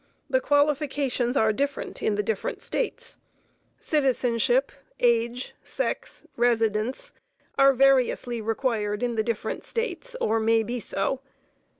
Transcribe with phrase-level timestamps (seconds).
[0.31, 3.17] The qualifications are different in the different States.
[3.79, 7.13] Citizenship, age, sex, residence,
[7.55, 11.21] are variously required in the different States, or may be so.